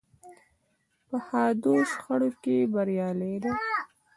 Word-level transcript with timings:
په 1.07 1.17
حادو 1.27 1.75
شخړو 1.91 2.29
کې 2.43 2.57
بریالۍ 2.73 3.35
ده. 3.43 3.51